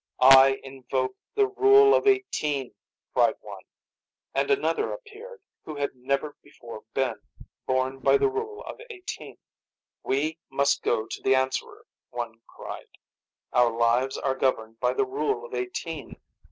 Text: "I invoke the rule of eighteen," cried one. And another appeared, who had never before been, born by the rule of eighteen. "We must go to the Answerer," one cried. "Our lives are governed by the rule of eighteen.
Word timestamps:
"I 0.19 0.59
invoke 0.63 1.15
the 1.35 1.45
rule 1.45 1.93
of 1.93 2.07
eighteen," 2.07 2.73
cried 3.13 3.35
one. 3.41 3.61
And 4.33 4.49
another 4.49 4.91
appeared, 4.93 5.43
who 5.63 5.75
had 5.75 5.91
never 5.95 6.37
before 6.41 6.81
been, 6.95 7.21
born 7.67 7.99
by 7.99 8.17
the 8.17 8.27
rule 8.27 8.63
of 8.63 8.81
eighteen. 8.89 9.37
"We 10.01 10.39
must 10.49 10.81
go 10.81 11.05
to 11.05 11.21
the 11.21 11.35
Answerer," 11.35 11.85
one 12.09 12.41
cried. 12.47 12.89
"Our 13.53 13.69
lives 13.71 14.17
are 14.17 14.33
governed 14.33 14.79
by 14.79 14.93
the 14.93 15.05
rule 15.05 15.45
of 15.45 15.53
eighteen. 15.53 16.15